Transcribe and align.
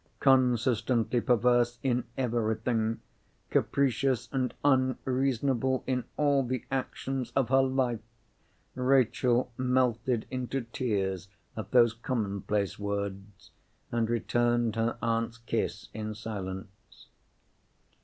Consistently 0.19 1.21
perverse 1.21 1.77
in 1.83 2.05
everything—capricious 2.17 4.29
and 4.31 4.51
unreasonable 4.65 5.83
in 5.85 6.05
all 6.17 6.41
the 6.41 6.65
actions 6.71 7.31
of 7.35 7.49
her 7.49 7.61
life—Rachel 7.61 9.51
melted 9.57 10.25
into 10.31 10.61
tears 10.61 11.27
at 11.55 11.69
those 11.69 11.93
commonplace 11.93 12.79
words, 12.79 13.51
and 13.91 14.09
returned 14.09 14.75
her 14.75 14.97
aunt's 15.03 15.37
kiss 15.37 15.89
in 15.93 16.15
silence. 16.15 17.05